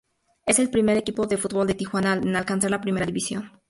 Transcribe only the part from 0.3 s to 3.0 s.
Es el primer equipo de fútbol de Tijuana en alcanzar la